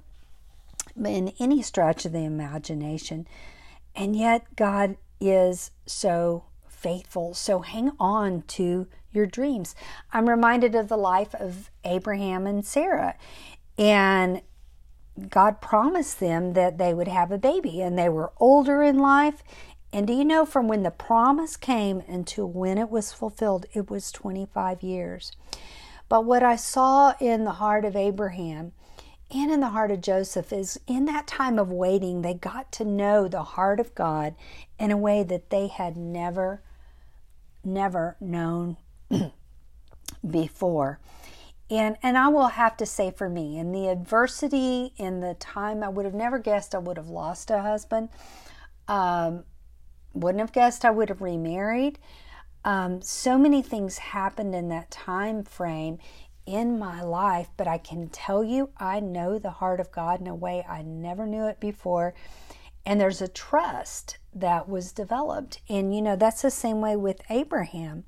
in 0.97 1.35
any 1.39 1.61
stretch 1.61 2.07
of 2.07 2.13
the 2.13 2.25
imagination. 2.25 3.27
And 3.95 4.17
yet, 4.17 4.57
God 4.57 4.97
is 5.21 5.71
so 5.85 6.45
faithful. 6.67 7.35
So 7.35 7.61
hang 7.61 7.93
on 8.01 8.43
to 8.49 8.87
your 9.13 9.27
dreams. 9.27 9.75
I'm 10.13 10.29
reminded 10.29 10.75
of 10.75 10.89
the 10.89 10.97
life 10.97 11.35
of 11.35 11.71
Abraham 11.85 12.47
and 12.47 12.65
Sarah. 12.65 13.17
And 13.79 14.41
God 15.29 15.61
promised 15.61 16.21
them 16.21 16.53
that 16.53 16.79
they 16.79 16.93
would 16.93 17.09
have 17.09 17.31
a 17.31 17.39
baby, 17.39 17.81
and 17.81 17.99
they 17.99 18.09
were 18.09 18.33
older 18.39 18.83
in 18.83 18.99
life. 18.99 19.43
And 19.93 20.07
do 20.07 20.13
you 20.13 20.25
know 20.25 20.45
from 20.45 20.69
when 20.69 20.83
the 20.83 20.91
promise 20.91 21.57
came 21.57 22.03
until 22.07 22.47
when 22.47 22.77
it 22.77 22.91
was 22.91 23.13
fulfilled, 23.13 23.67
it 23.73 23.91
was 23.91 24.13
25 24.13 24.83
years. 24.83 25.33
But 26.09 26.25
what 26.25 26.43
I 26.43 26.57
saw 26.57 27.15
in 27.21 27.45
the 27.45 27.53
heart 27.53 27.85
of 27.85 27.97
Abraham 27.97 28.73
and 29.31 29.51
in 29.51 29.61
the 29.61 29.71
heart 29.71 29.91
of 29.91 30.01
Joseph 30.01 30.53
is 30.53 30.79
in 30.87 31.07
that 31.07 31.27
time 31.27 31.59
of 31.59 31.73
waiting, 31.73 32.23
they 32.23 32.35
got 32.35 32.71
to 32.73 32.85
know 32.85 33.27
the 33.27 33.43
heart 33.43 33.81
of 33.81 33.95
God 33.95 34.35
in 34.79 34.91
a 34.91 34.97
way 34.97 35.23
that 35.25 35.51
they 35.51 35.67
had 35.67 35.97
never 35.97 36.61
never 37.65 38.17
known 38.21 38.77
before. 40.31 41.01
And 41.71 41.97
and 42.03 42.17
I 42.17 42.29
will 42.29 42.49
have 42.49 42.77
to 42.79 42.87
say 42.87 43.11
for 43.11 43.29
me, 43.29 43.59
in 43.59 43.73
the 43.73 43.89
adversity, 43.89 44.93
in 44.97 45.21
the 45.21 45.35
time 45.35 45.83
I 45.83 45.89
would 45.89 46.05
have 46.05 46.15
never 46.15 46.39
guessed 46.39 46.75
I 46.75 46.79
would 46.79 46.97
have 46.97 47.09
lost 47.09 47.51
a 47.51 47.61
husband. 47.61 48.09
Um, 48.87 49.45
wouldn't 50.15 50.41
have 50.41 50.53
guessed 50.53 50.85
I 50.85 50.91
would 50.91 51.09
have 51.09 51.21
remarried. 51.21 51.99
Um, 52.65 53.01
so 53.03 53.39
many 53.39 53.63
things 53.63 53.99
happened 53.99 54.55
in 54.55 54.69
that 54.69 54.91
time 54.91 55.45
frame 55.45 55.99
in 56.47 56.79
my 56.79 57.03
life, 57.03 57.49
but 57.57 57.67
I 57.67 57.79
can 57.79 58.09
tell 58.09 58.43
you, 58.43 58.71
I 58.77 59.01
know 59.01 59.39
the 59.39 59.51
heart 59.51 59.81
of 59.81 59.93
God 59.93 60.21
in 60.21 60.27
a 60.27 60.35
way 60.35 60.65
I 60.69 60.83
never 60.83 61.27
knew 61.27 61.47
it 61.47 61.61
before. 61.61 62.15
And 62.85 63.01
there's 63.01 63.21
a 63.21 63.29
trust 63.29 64.19
that 64.33 64.69
was 64.69 64.93
developed. 64.93 65.61
And, 65.69 65.95
you 65.95 66.01
know, 66.01 66.15
that's 66.15 66.43
the 66.43 66.51
same 66.53 66.81
way 66.81 66.95
with 66.95 67.21
Abraham. 67.29 68.05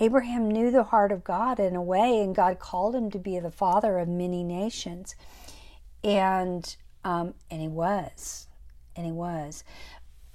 Abraham 0.00 0.50
knew 0.50 0.70
the 0.70 0.84
heart 0.84 1.12
of 1.12 1.24
God 1.24 1.58
in 1.58 1.74
a 1.74 1.82
way, 1.82 2.20
and 2.20 2.34
God 2.34 2.58
called 2.58 2.94
him 2.94 3.10
to 3.10 3.18
be 3.18 3.38
the 3.38 3.50
father 3.50 3.98
of 3.98 4.08
many 4.08 4.44
nations. 4.44 5.14
And, 6.04 6.76
um, 7.04 7.34
and 7.50 7.62
he 7.62 7.68
was. 7.68 8.48
And 8.94 9.06
he 9.06 9.12
was. 9.12 9.64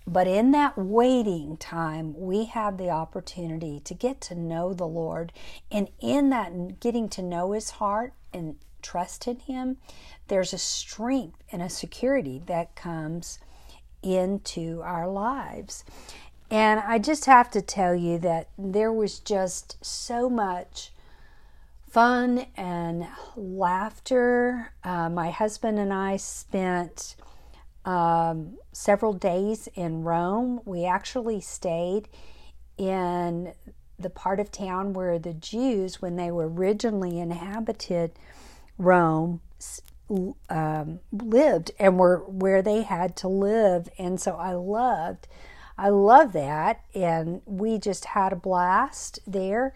But 0.07 0.27
in 0.27 0.51
that 0.51 0.77
waiting 0.77 1.57
time, 1.57 2.13
we 2.17 2.45
have 2.45 2.77
the 2.77 2.89
opportunity 2.89 3.79
to 3.81 3.93
get 3.93 4.19
to 4.21 4.35
know 4.35 4.73
the 4.73 4.87
Lord. 4.87 5.31
And 5.71 5.89
in 5.99 6.29
that 6.31 6.79
getting 6.79 7.07
to 7.09 7.21
know 7.21 7.51
his 7.51 7.71
heart 7.71 8.13
and 8.33 8.55
trust 8.81 9.27
in 9.27 9.37
him, 9.39 9.77
there's 10.27 10.53
a 10.53 10.57
strength 10.57 11.43
and 11.51 11.61
a 11.61 11.69
security 11.69 12.41
that 12.47 12.75
comes 12.75 13.37
into 14.01 14.81
our 14.83 15.07
lives. 15.07 15.83
And 16.51 16.81
I 16.81 16.99
just 16.99 17.25
have 17.25 17.49
to 17.51 17.61
tell 17.61 17.95
you 17.95 18.17
that 18.19 18.49
there 18.57 18.91
was 18.91 19.19
just 19.19 19.83
so 19.83 20.29
much 20.29 20.91
fun 21.89 22.45
and 22.57 23.07
laughter. 23.37 24.73
Uh, 24.83 25.09
my 25.09 25.29
husband 25.29 25.79
and 25.79 25.93
I 25.93 26.17
spent 26.17 27.15
um, 27.85 28.57
several 28.73 29.13
days 29.13 29.69
in 29.75 30.03
Rome. 30.03 30.59
We 30.65 30.85
actually 30.85 31.39
stayed 31.39 32.09
in 32.77 33.53
the 33.97 34.09
part 34.09 34.41
of 34.41 34.51
town 34.51 34.91
where 34.91 35.17
the 35.19 35.33
Jews, 35.33 36.01
when 36.01 36.17
they 36.17 36.31
were 36.31 36.49
originally 36.49 37.17
inhabited 37.19 38.11
Rome, 38.77 39.39
um, 40.49 40.99
lived 41.13 41.71
and 41.79 41.97
were 41.97 42.17
where 42.27 42.61
they 42.61 42.81
had 42.81 43.15
to 43.17 43.29
live. 43.29 43.87
And 43.97 44.19
so 44.19 44.35
I 44.35 44.53
loved, 44.53 45.27
I 45.77 45.89
love 45.89 46.33
that. 46.33 46.81
And 46.93 47.41
we 47.45 47.77
just 47.77 48.05
had 48.05 48.33
a 48.33 48.35
blast 48.35 49.19
there. 49.25 49.73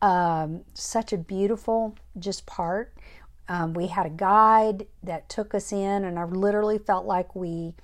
Um, 0.00 0.62
such 0.74 1.12
a 1.12 1.18
beautiful 1.18 1.96
just 2.18 2.46
part. 2.46 2.94
Um, 3.48 3.74
we 3.74 3.88
had 3.88 4.06
a 4.06 4.10
guide 4.10 4.86
that 5.02 5.28
took 5.28 5.54
us 5.54 5.72
in, 5.72 6.04
and 6.04 6.18
I 6.18 6.24
literally 6.24 6.78
felt 6.78 7.06
like 7.06 7.34
we 7.34 7.74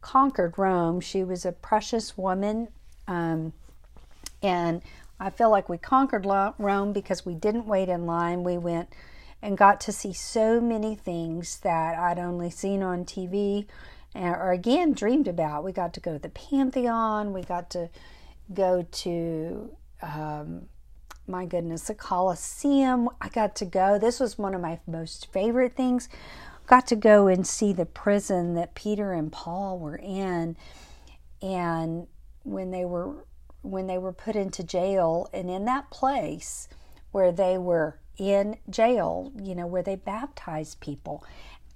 conquered 0.00 0.58
Rome. 0.58 1.00
She 1.00 1.24
was 1.24 1.44
a 1.44 1.52
precious 1.52 2.16
woman. 2.18 2.68
Um, 3.06 3.52
and 4.42 4.82
I 5.18 5.30
feel 5.30 5.50
like 5.50 5.68
we 5.68 5.78
conquered 5.78 6.26
Rome 6.26 6.92
because 6.92 7.24
we 7.24 7.34
didn't 7.34 7.66
wait 7.66 7.88
in 7.88 8.06
line. 8.06 8.44
We 8.44 8.58
went 8.58 8.88
and 9.40 9.56
got 9.56 9.80
to 9.82 9.92
see 9.92 10.12
so 10.12 10.60
many 10.60 10.94
things 10.94 11.60
that 11.60 11.98
I'd 11.98 12.18
only 12.18 12.50
seen 12.50 12.82
on 12.82 13.04
TV 13.04 13.66
or 14.14 14.52
again 14.52 14.92
dreamed 14.92 15.28
about. 15.28 15.64
We 15.64 15.72
got 15.72 15.92
to 15.94 16.00
go 16.00 16.12
to 16.12 16.18
the 16.18 16.28
Pantheon, 16.28 17.32
we 17.32 17.42
got 17.42 17.70
to 17.70 17.90
go 18.52 18.86
to, 18.90 19.76
um, 20.02 20.66
my 21.26 21.46
goodness, 21.46 21.82
the 21.82 21.94
Colosseum. 21.94 23.08
I 23.20 23.28
got 23.28 23.56
to 23.56 23.64
go, 23.64 23.98
this 23.98 24.20
was 24.20 24.38
one 24.38 24.54
of 24.54 24.60
my 24.60 24.80
most 24.86 25.32
favorite 25.32 25.74
things. 25.74 26.08
Got 26.66 26.86
to 26.88 26.96
go 26.96 27.26
and 27.26 27.46
see 27.46 27.72
the 27.72 27.86
prison 27.86 28.54
that 28.54 28.74
Peter 28.74 29.12
and 29.12 29.30
Paul 29.30 29.78
were 29.78 29.96
in. 29.96 30.56
And 31.42 32.06
when 32.42 32.70
they 32.70 32.84
were 32.84 33.26
when 33.62 33.86
they 33.86 33.96
were 33.96 34.12
put 34.12 34.36
into 34.36 34.62
jail 34.62 35.28
and 35.32 35.48
in 35.48 35.64
that 35.64 35.90
place 35.90 36.68
where 37.12 37.32
they 37.32 37.56
were 37.56 37.98
in 38.18 38.56
jail, 38.68 39.32
you 39.42 39.54
know, 39.54 39.66
where 39.66 39.82
they 39.82 39.96
baptized 39.96 40.80
people. 40.80 41.24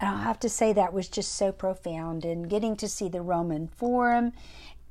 And 0.01 0.17
i 0.17 0.23
have 0.23 0.39
to 0.41 0.49
say 0.49 0.73
that 0.73 0.93
was 0.93 1.09
just 1.09 1.35
so 1.35 1.53
profound. 1.53 2.25
And 2.25 2.49
getting 2.49 2.77
to 2.77 2.89
see 2.89 3.09
the 3.09 3.23
Roman 3.23 3.69
Forum 3.69 4.33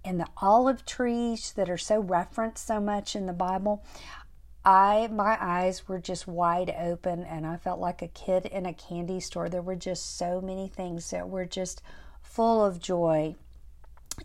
and 0.04 0.20
the 0.20 0.28
olive 0.38 0.86
trees 0.86 1.54
that 1.54 1.70
are 1.70 1.78
so 1.78 2.00
referenced 2.00 2.66
so 2.66 2.80
much 2.80 3.16
in 3.16 3.26
the 3.26 3.34
Bible. 3.34 3.84
I 4.66 5.08
my 5.12 5.38
eyes 5.40 5.88
were 5.88 6.00
just 6.00 6.28
wide 6.28 6.74
open 6.78 7.24
and 7.24 7.46
I 7.46 7.56
felt 7.56 7.80
like 7.80 8.02
a 8.02 8.08
kid 8.10 8.46
in 8.46 8.66
a 8.66 8.74
candy 8.74 9.20
store. 9.20 9.48
There 9.48 9.62
were 9.62 9.76
just 9.76 10.18
so 10.18 10.42
many 10.42 10.68
things 10.68 11.10
that 11.12 11.30
were 11.30 11.46
just 11.46 11.82
full 12.22 12.64
of 12.64 12.82
joy 12.82 13.36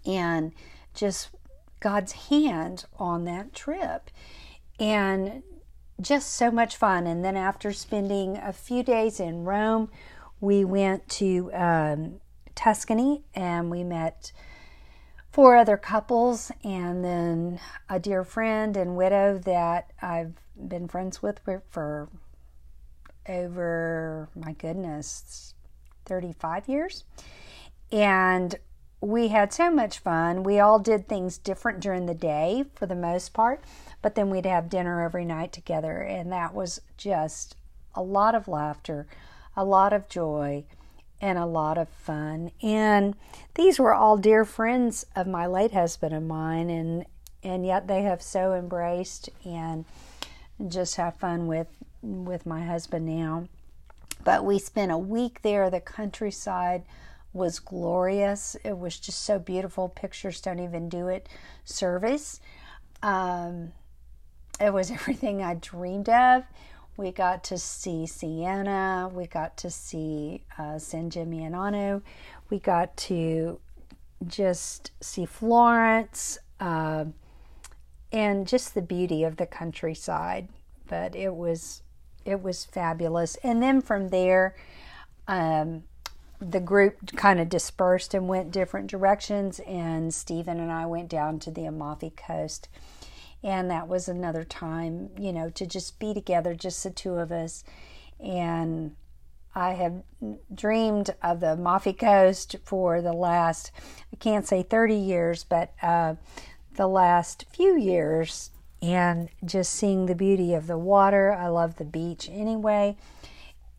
and 0.05 0.53
just 0.95 1.29
God's 1.81 2.13
hand 2.13 2.87
on 2.99 3.25
that 3.25 3.55
trip. 3.55 4.11
And 4.81 5.43
just 6.01 6.35
so 6.35 6.51
much 6.51 6.77
fun. 6.77 7.07
And 7.07 7.25
then 7.25 7.37
after 7.37 7.73
spending 7.73 8.37
a 8.37 8.53
few 8.53 8.83
days 8.83 9.21
in 9.21 9.45
Rome, 9.45 9.91
we 10.43 10.65
went 10.65 11.09
to 11.09 11.51
um, 11.55 12.21
Tuscany 12.57 13.23
and 13.33 13.71
we 13.71 13.85
met 13.85 14.33
four 15.31 15.57
other 15.57 15.77
couples 15.77 16.51
and 16.65 17.05
then 17.05 17.61
a 17.89 18.01
dear 18.01 18.25
friend 18.25 18.77
and 18.77 18.97
widow 18.97 19.39
that 19.39 19.93
I've 20.03 20.35
been 20.57 20.89
friends 20.89 21.23
with 21.23 21.41
for 21.71 22.09
over, 23.29 24.29
my 24.35 24.53
goodness, 24.53 25.55
35 26.07 26.69
years. 26.69 27.05
And 27.93 28.57
we 29.01 29.29
had 29.29 29.53
so 29.53 29.71
much 29.71 30.01
fun. 30.01 30.43
We 30.43 30.59
all 30.59 30.81
did 30.81 31.09
things 31.09 31.39
different 31.39 31.79
during 31.79 32.07
the 32.07 32.15
day 32.15 32.65
for 32.75 32.87
the 32.87 32.97
most 32.97 33.33
part, 33.33 33.63
but 34.03 34.17
then 34.17 34.29
we'd 34.29 34.47
have 34.47 34.69
dinner 34.69 35.03
every 35.03 35.25
night 35.25 35.53
together, 35.53 36.01
and 36.01 36.33
that 36.33 36.53
was 36.53 36.81
just 36.97 37.57
a 37.95 38.03
lot 38.03 38.35
of 38.35 38.49
laughter, 38.49 39.07
a 39.57 39.65
lot 39.65 39.93
of 39.93 40.09
joy, 40.09 40.65
and 41.21 41.39
a 41.39 41.47
lot 41.47 41.79
of 41.79 41.89
fun. 41.89 42.51
And 42.63 43.15
these 43.55 43.79
were 43.79 43.95
all 43.95 44.17
dear 44.17 44.45
friends 44.45 45.07
of 45.15 45.27
my 45.27 45.47
late 45.47 45.73
husband 45.73 46.13
and 46.13 46.27
mine, 46.27 46.69
and 46.69 47.07
and 47.45 47.65
yet 47.65 47.89
they 47.89 48.03
have 48.03 48.23
so 48.23 48.55
embraced 48.55 49.29
and 49.45 49.85
just 50.69 50.97
have 50.97 51.17
fun 51.17 51.47
with 51.47 51.69
with 52.03 52.45
my 52.45 52.65
husband 52.65 53.07
now. 53.07 53.49
But 54.25 54.45
we 54.45 54.59
spent 54.59 54.93
a 54.93 54.99
week 54.99 55.43
there, 55.43 55.71
the 55.71 55.81
countryside 55.81 56.83
was 57.33 57.59
glorious. 57.59 58.57
It 58.65 58.79
was 58.79 58.99
just 58.99 59.25
so 59.25 59.39
beautiful. 59.39 59.89
Pictures 59.89 60.41
don't 60.41 60.61
even 60.61 60.89
do 60.89 61.09
it 61.09 61.29
service. 61.65 62.41
Um, 63.03 63.73
it 64.61 64.73
was 64.73 64.91
everything 64.91 65.43
I 65.43 65.55
dreamed 65.55 66.09
of. 66.09 66.45
We 66.97 67.11
got 67.11 67.45
to 67.45 67.59
see 67.59 68.07
Siena. 68.07 69.11
We 69.13 69.27
got 69.27 69.57
to 69.59 69.71
see 69.71 70.43
uh, 70.59 70.79
San 70.79 71.11
Gimignano. 71.11 72.03
We 72.51 72.59
got 72.59 72.97
to 72.99 73.59
just 74.27 74.93
see 75.01 75.25
Florence 75.25 76.39
uh, 76.61 77.07
and 78.13 78.47
just 78.47 78.75
the 78.75 78.83
beauty 78.83 79.25
of 79.25 79.37
the 79.37 79.47
countryside. 79.47 80.49
But 80.87 81.17
it 81.17 81.35
was 81.35 81.83
it 82.25 82.43
was 82.43 82.65
fabulous. 82.65 83.37
And 83.43 83.63
then 83.63 83.81
from 83.81 84.09
there, 84.09 84.55
um, 85.27 85.85
the 86.41 86.61
group 86.61 87.17
kind 87.17 87.41
of 87.41 87.49
dispersed 87.49 88.15
and 88.15 88.29
went 88.29 88.51
different 88.51 88.91
directions, 88.91 89.61
and 89.61 90.13
Stephen 90.13 90.59
and 90.59 90.73
I 90.73 90.87
went 90.87 91.09
down 91.09 91.39
to 91.41 91.51
the 91.51 91.65
Amalfi 91.67 92.11
Coast. 92.11 92.69
And 93.43 93.71
that 93.71 93.89
was 93.89 94.09
another 94.09 94.45
time, 94.45 95.11
you 95.19 95.33
know, 95.33 95.51
to 95.51 95.67
just 95.67 95.99
be 95.99 96.15
together, 96.15 96.55
just 96.55 96.83
the 96.83 96.91
two 96.91 97.15
of 97.15 97.33
us. 97.33 97.65
And 98.21 98.95
I 99.55 99.73
have 99.73 100.03
dreamed 100.55 101.15
of 101.23 101.41
the 101.41 101.55
Amalfi 101.55 101.93
Coast 101.93 102.57
for 102.65 103.03
the 103.03 103.13
last, 103.13 103.73
I 104.13 104.17
can't 104.17 104.47
say 104.47 104.63
30 104.63 104.95
years, 104.95 105.45
but 105.45 105.73
uh, 105.83 106.15
the 106.77 106.87
last 106.87 107.45
few 107.53 107.77
years, 107.77 108.51
and 108.81 109.29
just 109.45 109.73
seeing 109.73 110.07
the 110.07 110.15
beauty 110.15 110.55
of 110.55 110.67
the 110.67 110.79
water. 110.79 111.33
I 111.33 111.49
love 111.49 111.77
the 111.77 111.85
beach 111.85 112.29
anyway 112.31 112.97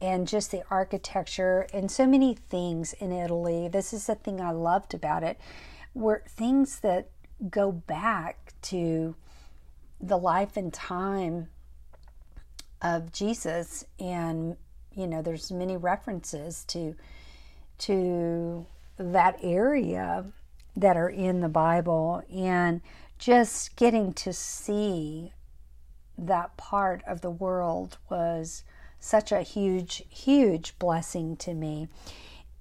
and 0.04 0.28
just 0.28 0.52
the 0.52 0.64
architecture 0.70 1.66
and 1.74 1.90
so 1.90 2.06
many 2.06 2.34
things 2.34 2.94
in 2.94 3.12
Italy. 3.12 3.70
This 3.70 3.94
is 3.94 4.08
the 4.08 4.16
thing 4.16 4.42
I 4.42 4.52
loved 4.52 4.94
about 4.94 5.24
it 5.24 5.40
were 5.94 6.24
things 6.28 6.80
that 6.82 7.10
go 7.50 7.72
back 7.72 8.54
to 8.64 9.16
the 10.08 10.18
life 10.18 10.58
and 10.58 10.74
time 10.74 11.48
of 12.82 13.12
Jesus 13.12 13.86
and 14.00 14.58
you 14.94 15.08
know 15.08 15.22
there's 15.22 15.52
many 15.52 15.78
references 15.78 16.66
to 16.66 16.96
to 17.78 18.66
that 18.98 19.38
area 19.42 20.26
that 20.76 20.98
are 20.98 21.10
in 21.10 21.40
the 21.40 21.50
Bible 21.50 22.22
and 22.34 22.82
just 23.18 23.76
getting 23.76 24.14
to 24.14 24.34
see 24.34 25.32
that 26.18 26.58
part 26.58 27.02
of 27.08 27.22
the 27.22 27.32
world 27.32 27.98
was 28.10 28.64
such 29.00 29.32
a 29.32 29.42
huge, 29.42 30.04
huge 30.10 30.78
blessing 30.80 31.36
to 31.38 31.54
me. 31.54 31.88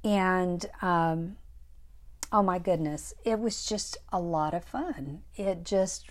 And 0.05 0.65
um, 0.81 1.37
oh 2.33 2.43
my 2.43 2.59
goodness, 2.59 3.15
it 3.25 3.39
was 3.39 3.65
just 3.65 3.97
a 4.13 4.21
lot 4.21 4.55
of 4.55 4.65
fun. 4.65 5.23
It 5.37 5.65
just, 5.65 6.11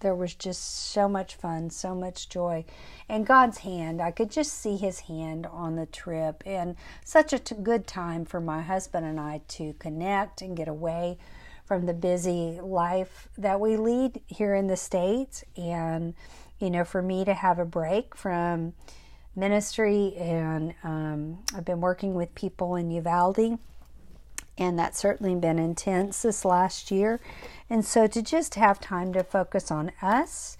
there 0.00 0.14
was 0.14 0.34
just 0.34 0.90
so 0.90 1.08
much 1.08 1.34
fun, 1.34 1.70
so 1.70 1.94
much 1.94 2.28
joy. 2.28 2.64
And 3.08 3.26
God's 3.26 3.58
hand, 3.58 4.00
I 4.00 4.10
could 4.10 4.30
just 4.30 4.52
see 4.52 4.76
His 4.76 5.00
hand 5.00 5.46
on 5.46 5.76
the 5.76 5.86
trip. 5.86 6.42
And 6.46 6.76
such 7.04 7.32
a 7.32 7.38
t- 7.38 7.54
good 7.62 7.86
time 7.86 8.24
for 8.24 8.40
my 8.40 8.62
husband 8.62 9.06
and 9.06 9.18
I 9.18 9.40
to 9.48 9.74
connect 9.78 10.42
and 10.42 10.56
get 10.56 10.68
away 10.68 11.18
from 11.64 11.86
the 11.86 11.94
busy 11.94 12.60
life 12.62 13.28
that 13.36 13.60
we 13.60 13.76
lead 13.76 14.20
here 14.26 14.54
in 14.54 14.66
the 14.66 14.76
States. 14.76 15.44
And, 15.56 16.14
you 16.58 16.70
know, 16.70 16.84
for 16.84 17.02
me 17.02 17.24
to 17.24 17.34
have 17.34 17.58
a 17.58 17.64
break 17.64 18.16
from, 18.16 18.72
ministry, 19.38 20.14
and 20.16 20.74
um, 20.82 21.38
I've 21.54 21.64
been 21.64 21.80
working 21.80 22.14
with 22.14 22.34
people 22.34 22.74
in 22.74 22.90
Uvalde, 22.90 23.58
and 24.58 24.78
that's 24.78 24.98
certainly 24.98 25.36
been 25.36 25.58
intense 25.58 26.22
this 26.22 26.44
last 26.44 26.90
year. 26.90 27.20
And 27.70 27.84
so 27.84 28.06
to 28.06 28.22
just 28.22 28.54
have 28.54 28.80
time 28.80 29.12
to 29.12 29.22
focus 29.22 29.70
on 29.70 29.92
us, 30.00 30.56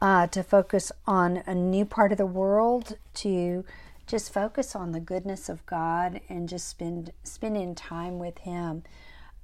uh, 0.00 0.26
to 0.28 0.42
focus 0.42 0.92
on 1.06 1.42
a 1.46 1.54
new 1.54 1.84
part 1.84 2.12
of 2.12 2.18
the 2.18 2.26
world, 2.26 2.96
to 3.14 3.64
just 4.06 4.32
focus 4.32 4.76
on 4.76 4.92
the 4.92 5.00
goodness 5.00 5.48
of 5.48 5.64
God 5.64 6.20
and 6.28 6.48
just 6.48 6.68
spend 6.68 7.12
spending 7.22 7.74
time 7.74 8.18
with 8.18 8.38
Him 8.38 8.82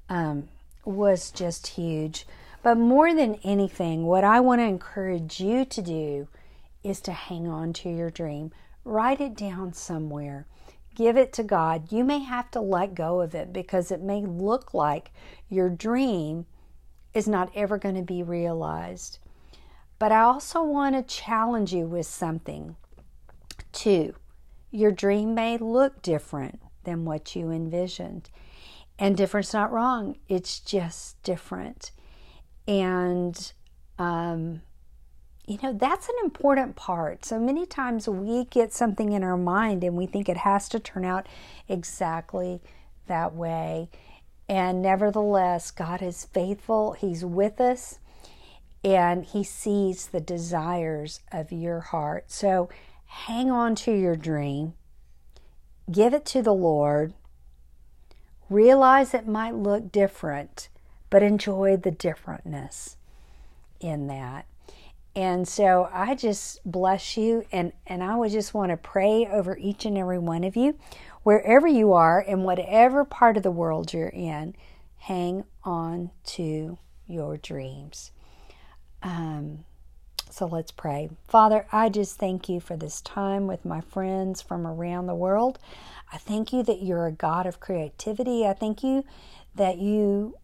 um, 0.09 0.49
was 0.85 1.31
just 1.31 1.69
huge. 1.69 2.27
But 2.63 2.77
more 2.77 3.15
than 3.15 3.39
anything, 3.45 4.05
what 4.05 4.25
I 4.25 4.41
want 4.41 4.61
to 4.61 4.67
encourage 4.67 5.41
you 5.41 5.65
to 5.65 5.81
do 5.81 6.29
is 6.83 7.01
to 7.03 7.13
hang 7.13 7.47
on 7.47 7.73
to 7.75 7.89
your 7.89 8.11
dream. 8.11 8.53
Write 8.85 9.21
it 9.21 9.37
down 9.37 9.73
somewhere. 9.73 10.47
Give 10.95 11.17
it 11.17 11.33
to 11.35 11.45
God. 11.45 11.93
You 11.93 12.03
may 12.03 12.19
have 12.19 12.51
to 12.51 12.61
let 12.61 12.95
go 12.95 13.21
of 13.21 13.35
it 13.35 13.53
because 13.53 13.91
it 13.93 14.03
may 14.03 14.23
look 14.23 14.75
like 14.75 15.13
your 15.49 15.71
dream 15.71 16.47
is 17.15 17.29
not 17.29 17.51
ever 17.55 17.79
going 17.79 17.95
to 17.95 18.03
be 18.03 18.23
realized. 18.23 19.19
But 19.99 20.13
I 20.13 20.21
also 20.21 20.63
want 20.63 20.95
to 20.95 21.03
challenge 21.03 21.73
you 21.73 21.87
with 21.87 22.07
something. 22.07 22.77
Two, 23.73 24.15
your 24.71 24.93
dream 24.93 25.35
may 25.35 25.59
look 25.59 26.03
different 26.03 26.61
than 26.85 27.05
what 27.05 27.35
you 27.35 27.51
envisioned. 27.51 28.31
And 28.99 29.17
different's 29.17 29.53
not 29.53 29.73
wrong, 29.73 30.17
it's 30.29 30.61
just 30.61 31.23
different. 31.23 31.93
And 32.67 33.53
um, 33.99 34.63
you 35.49 35.59
know, 35.63 35.73
that's 35.73 36.09
an 36.09 36.15
important 36.23 36.77
part. 36.77 37.25
So 37.25 37.41
many 37.41 37.65
times 37.65 38.07
we 38.07 38.45
get 38.45 38.73
something 38.75 39.13
in 39.13 39.25
our 39.25 39.39
mind 39.39 39.83
and 39.83 39.97
we 39.97 40.07
think 40.07 40.29
it 40.29 40.37
has 40.37 40.69
to 40.69 40.79
turn 40.79 41.07
out 41.07 41.27
exactly 41.69 42.61
that 43.07 43.35
way. 43.35 43.89
And 44.49 44.81
nevertheless, 44.81 45.71
God 45.71 46.01
is 46.01 46.25
faithful, 46.25 46.93
He's 46.93 47.25
with 47.25 47.61
us, 47.61 47.99
and 48.83 49.25
He 49.25 49.45
sees 49.45 50.07
the 50.07 50.21
desires 50.21 51.21
of 51.31 51.53
your 51.53 51.81
heart. 51.81 52.31
So 52.31 52.71
hang 53.05 53.51
on 53.51 53.75
to 53.75 53.93
your 53.93 54.17
dream, 54.17 54.75
give 55.91 56.15
it 56.15 56.25
to 56.27 56.43
the 56.43 56.55
Lord, 56.55 57.13
realize 58.49 59.13
it 59.13 59.29
might 59.29 59.55
look 59.55 59.93
different, 59.93 60.69
but 61.11 61.23
enjoy 61.23 61.77
the 61.77 61.93
differentness 61.93 62.97
in 63.81 64.07
that. 64.07 64.47
And 65.15 65.49
so 65.49 65.89
I 65.93 66.15
just 66.15 66.61
bless 66.65 67.17
you 67.17 67.45
and, 67.51 67.73
and 67.87 68.05
I 68.05 68.15
would 68.15 68.31
just 68.31 68.55
want 68.55 68.71
to 68.71 68.77
pray 68.77 69.27
over 69.27 69.57
each 69.59 69.85
and 69.85 69.99
every 69.99 70.19
one 70.19 70.45
of 70.45 70.55
you, 70.55 70.79
wherever 71.29 71.69
you 71.69 71.93
are 71.93 72.23
in 72.23 72.43
whatever 72.43 73.05
part 73.05 73.37
of 73.37 73.43
the 73.43 73.51
world 73.51 73.93
you're 73.93 74.09
in, 74.09 74.55
hang 74.97 75.45
on 75.63 76.11
to 76.25 76.79
your 77.07 77.37
dreams. 77.37 78.13
Um, 79.03 79.67
so 80.31 80.47
let's 80.47 80.71
pray. 80.71 81.11
Father, 81.27 81.67
I 81.71 81.91
just 81.91 82.17
thank 82.17 82.49
you 82.49 82.61
for 82.61 82.79
this 82.79 83.03
time 83.03 83.47
with 83.47 83.67
my 83.67 83.83
friends 83.83 84.41
from 84.41 84.67
around 84.67 85.07
the 85.07 85.15
world. 85.15 85.59
I 86.11 86.17
thank 86.17 86.51
you 86.51 86.63
that 86.63 86.83
you're 86.83 87.07
a 87.07 87.13
God 87.13 87.45
of 87.45 87.61
creativity. 87.61 88.47
I 88.47 88.55
thank 88.55 88.83
you 88.83 89.05
that 89.55 89.77
you 89.77 90.39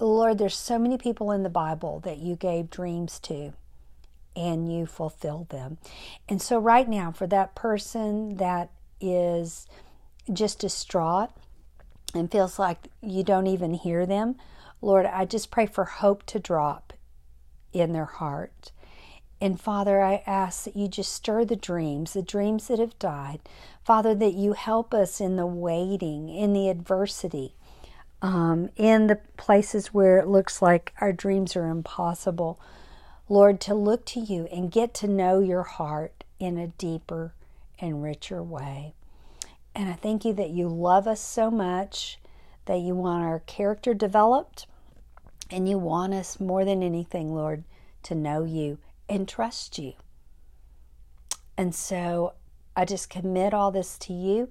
Lord, 0.00 0.38
there's 0.38 0.56
so 0.56 0.78
many 0.78 0.96
people 0.96 1.30
in 1.30 1.42
the 1.42 1.50
Bible 1.50 2.00
that 2.04 2.16
you 2.16 2.36
gave 2.36 2.70
dreams 2.70 3.18
to 3.24 3.52
and 4.34 4.74
you 4.74 4.86
fulfilled 4.86 5.50
them. 5.50 5.76
And 6.26 6.40
so, 6.40 6.58
right 6.58 6.88
now, 6.88 7.12
for 7.12 7.26
that 7.26 7.54
person 7.54 8.38
that 8.38 8.70
is 8.98 9.66
just 10.32 10.58
distraught 10.58 11.30
and 12.14 12.30
feels 12.30 12.58
like 12.58 12.88
you 13.00 13.22
don't 13.22 13.46
even 13.46 13.74
hear 13.74 14.06
them, 14.06 14.36
Lord, 14.80 15.06
I 15.06 15.24
just 15.24 15.50
pray 15.50 15.66
for 15.66 15.84
hope 15.84 16.24
to 16.26 16.38
drop 16.38 16.92
in 17.72 17.92
their 17.92 18.04
heart. 18.04 18.72
And 19.40 19.60
Father, 19.60 20.00
I 20.00 20.22
ask 20.26 20.64
that 20.64 20.76
you 20.76 20.86
just 20.86 21.12
stir 21.12 21.44
the 21.44 21.56
dreams, 21.56 22.12
the 22.12 22.22
dreams 22.22 22.68
that 22.68 22.78
have 22.78 22.98
died. 22.98 23.40
Father, 23.84 24.14
that 24.14 24.34
you 24.34 24.52
help 24.52 24.94
us 24.94 25.20
in 25.20 25.36
the 25.36 25.46
waiting, 25.46 26.28
in 26.28 26.52
the 26.52 26.68
adversity, 26.68 27.54
um, 28.20 28.70
in 28.76 29.08
the 29.08 29.18
places 29.36 29.92
where 29.92 30.18
it 30.18 30.28
looks 30.28 30.62
like 30.62 30.92
our 31.00 31.12
dreams 31.12 31.56
are 31.56 31.68
impossible. 31.68 32.60
Lord, 33.28 33.60
to 33.62 33.74
look 33.74 34.04
to 34.06 34.20
you 34.20 34.46
and 34.52 34.70
get 34.70 34.94
to 34.94 35.08
know 35.08 35.40
your 35.40 35.64
heart 35.64 36.22
in 36.38 36.58
a 36.58 36.68
deeper 36.68 37.34
and 37.80 38.02
richer 38.02 38.42
way. 38.42 38.94
And 39.74 39.88
I 39.88 39.94
thank 39.94 40.24
you 40.24 40.34
that 40.34 40.50
you 40.50 40.68
love 40.68 41.06
us 41.06 41.20
so 41.20 41.50
much, 41.50 42.18
that 42.66 42.80
you 42.80 42.94
want 42.94 43.24
our 43.24 43.40
character 43.40 43.94
developed, 43.94 44.66
and 45.50 45.68
you 45.68 45.78
want 45.78 46.14
us 46.14 46.38
more 46.38 46.64
than 46.64 46.82
anything, 46.82 47.34
Lord, 47.34 47.64
to 48.04 48.14
know 48.14 48.44
you 48.44 48.78
and 49.08 49.28
trust 49.28 49.78
you. 49.78 49.94
And 51.56 51.74
so 51.74 52.34
I 52.76 52.84
just 52.84 53.10
commit 53.10 53.54
all 53.54 53.70
this 53.70 53.98
to 53.98 54.12
you, 54.12 54.50